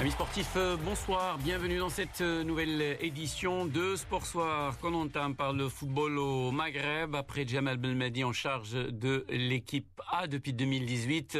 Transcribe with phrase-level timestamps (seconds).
[0.00, 5.34] Amis sportifs, euh, bonsoir, bienvenue dans cette euh, nouvelle édition de Sport Soir qu'on entame
[5.34, 11.36] par le football au Maghreb après Jamal Belmadi en charge de l'équipe A depuis 2018.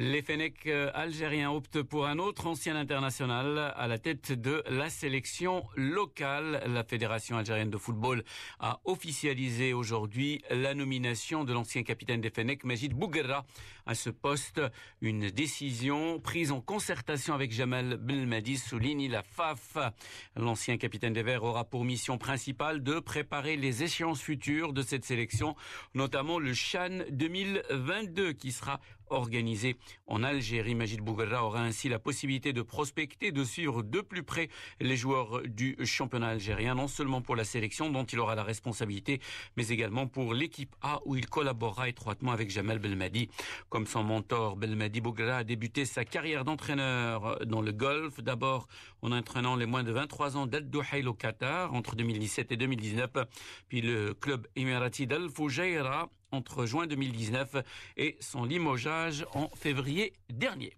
[0.00, 4.90] Les Fennecs euh, algériens optent pour un autre ancien international à la tête de la
[4.90, 6.62] sélection locale.
[6.68, 8.22] La Fédération algérienne de football
[8.60, 13.44] a officialisé aujourd'hui la nomination de l'ancien capitaine des Fennecs, Majid Bouguerra,
[13.86, 14.62] à ce poste.
[15.00, 19.78] Une décision prise en concertation avec Jamal Belmadi, souligne la FAF.
[20.36, 25.04] L'ancien capitaine des Verts aura pour mission principale de préparer les échéances futures de cette
[25.04, 25.56] sélection,
[25.94, 28.78] notamment le Chan 2022 qui sera
[29.10, 29.76] organisé
[30.06, 30.74] en Algérie.
[30.74, 34.48] Majid Bouguerra aura ainsi la possibilité de prospecter, de suivre de plus près
[34.80, 39.20] les joueurs du championnat algérien, non seulement pour la sélection dont il aura la responsabilité,
[39.56, 43.28] mais également pour l'équipe A où il collaborera étroitement avec Jamal Belmadi.
[43.68, 48.68] Comme son mentor, Belmadi Bouguerra a débuté sa carrière d'entraîneur dans le golf, d'abord
[49.02, 53.10] en entraînant les moins de 23 ans d'Al Duhail au Qatar entre 2017 et 2019,
[53.68, 57.56] puis le club émirati d'Al Fujairah entre juin 2019
[57.96, 60.76] et son limogeage en février dernier.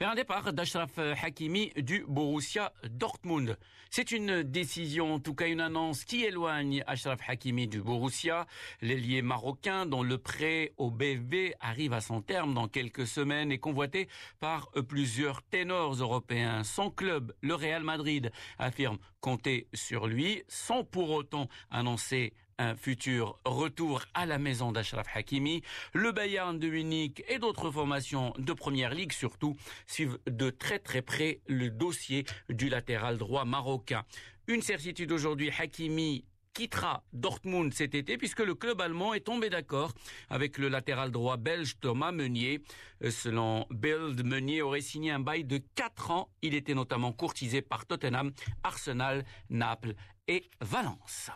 [0.00, 3.58] Vers un départ d'Ashraf Hakimi du Borussia Dortmund.
[3.90, 8.46] C'est une décision, en tout cas une annonce qui éloigne Ashraf Hakimi du Borussia.
[8.82, 13.58] L'ailier marocain dont le prêt au BFB arrive à son terme dans quelques semaines est
[13.58, 14.08] convoité
[14.40, 16.64] par plusieurs ténors européens.
[16.64, 23.38] Son club, le Real Madrid, affirme compter sur lui sans pour autant annoncer un futur
[23.44, 25.62] retour à la maison d'Ashraf Hakimi.
[25.92, 31.02] Le Bayern de Munich et d'autres formations de première ligue surtout suivent de très très
[31.02, 34.04] près le dossier du latéral droit marocain.
[34.46, 39.92] Une certitude aujourd'hui, Hakimi quittera Dortmund cet été puisque le club allemand est tombé d'accord
[40.30, 42.62] avec le latéral droit belge Thomas Meunier.
[43.10, 46.30] Selon Bild, Meunier aurait signé un bail de 4 ans.
[46.42, 48.32] Il était notamment courtisé par Tottenham,
[48.62, 49.94] Arsenal, Naples
[50.28, 51.30] et Valence.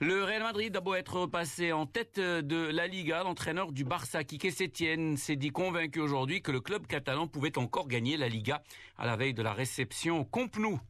[0.00, 4.22] Le Real Madrid a beau être passé en tête de la Liga, l'entraîneur du Barça,
[4.22, 8.62] Quique Sétienne, s'est dit convaincu aujourd'hui que le club catalan pouvait encore gagner la Liga
[8.96, 10.28] à la veille de la réception au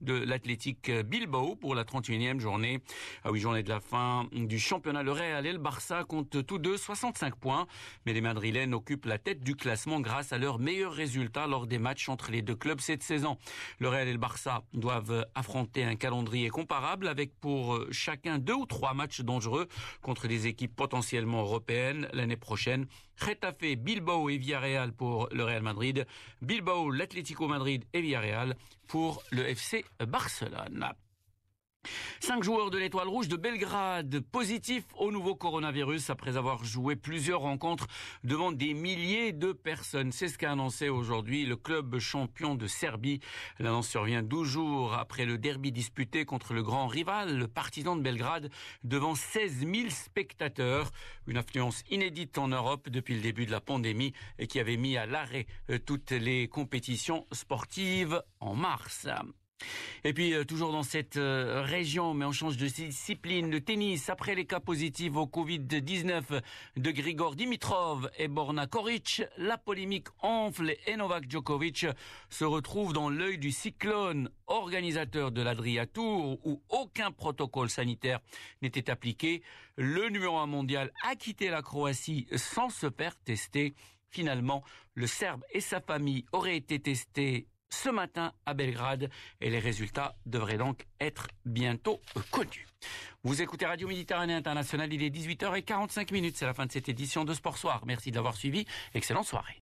[0.03, 2.81] de l'Athletic Bilbao pour la 31e journée.
[3.25, 6.59] À huit journées de la fin du championnat, le Real et le Barça comptent tous
[6.59, 7.67] deux 65 points,
[8.05, 11.79] mais les Madrilènes occupent la tête du classement grâce à leurs meilleurs résultats lors des
[11.79, 13.39] matchs entre les deux clubs cette saison.
[13.79, 18.67] Le Real et le Barça doivent affronter un calendrier comparable avec pour chacun deux ou
[18.69, 19.67] trois matchs dangereux
[20.03, 22.87] contre des équipes potentiellement européennes l'année prochaine.
[23.21, 26.06] Retafe, Bilbao et Villarreal pour le Real Madrid.
[26.43, 28.56] Bilbao, l'Atlético Madrid et Villarreal
[28.87, 30.93] pour le FC Barcelone.
[32.21, 37.41] Cinq joueurs de l'étoile rouge de Belgrade positifs au nouveau coronavirus après avoir joué plusieurs
[37.41, 37.87] rencontres
[38.25, 40.12] devant des milliers de personnes.
[40.12, 43.21] C'est ce qu'a annoncé aujourd'hui le club champion de Serbie.
[43.59, 48.03] L'annonce survient 12 jours après le derby disputé contre le grand rival, le partisan de
[48.03, 48.50] Belgrade,
[48.84, 50.91] devant 16 000 spectateurs.
[51.26, 54.97] Une affluence inédite en Europe depuis le début de la pandémie et qui avait mis
[54.97, 55.47] à l'arrêt
[55.87, 59.06] toutes les compétitions sportives en mars.
[60.04, 64.08] Et puis, euh, toujours dans cette euh, région, mais on change de discipline, le tennis,
[64.08, 66.41] après les cas positifs au Covid-19
[66.76, 71.86] de Grigor Dimitrov et Borna Koric, la polémique enfle et Novak Djokovic
[72.30, 78.20] se retrouve dans l'œil du cyclone, organisateur de l'Adria Tour, où aucun protocole sanitaire
[78.62, 79.42] n'était appliqué.
[79.76, 83.75] Le numéro un mondial a quitté la Croatie sans se faire tester.
[84.10, 84.64] Finalement,
[84.94, 90.17] le Serbe et sa famille auraient été testés ce matin à Belgrade et les résultats
[90.27, 92.67] devraient donc être bientôt connus.
[93.25, 97.25] Vous écoutez Radio Méditerranée Internationale, il est 18h45 minutes, c'est la fin de cette édition
[97.25, 97.83] de Sport Soir.
[97.87, 99.56] Merci de l'avoir suivi, excellente soirée.